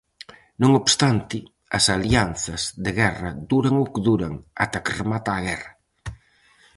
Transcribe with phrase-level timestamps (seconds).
[0.61, 1.37] Non obstante,
[1.77, 5.71] as alianzas de guerra duran o que duran; ata que remata a guerra.